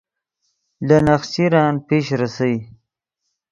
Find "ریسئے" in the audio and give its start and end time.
2.19-2.55